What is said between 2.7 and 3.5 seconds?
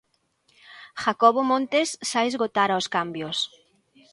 os cambios.